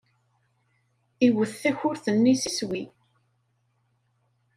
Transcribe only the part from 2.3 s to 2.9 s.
s iswi.